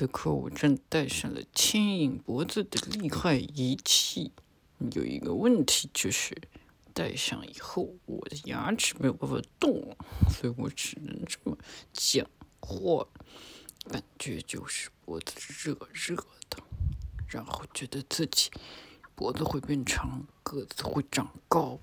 [0.00, 4.32] 此刻我正戴上了牵引脖子的厉害仪器，
[4.92, 6.34] 有一个问题就是
[6.94, 9.94] 戴上以后我的牙齿没有办法动，
[10.30, 11.54] 所以我只能这么
[11.92, 12.26] 讲
[12.60, 13.06] 话，
[13.90, 16.16] 感觉就是脖子热热
[16.48, 16.56] 的，
[17.28, 18.50] 然后觉得自己
[19.14, 21.78] 脖子会变长，个子会长高。